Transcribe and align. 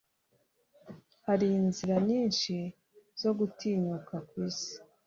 hari 1.27 1.47
inzira 1.59 1.95
nyinshi 2.07 2.53
zo 3.21 3.31
gutinyuka 3.39 4.13
kwisi 4.27 4.73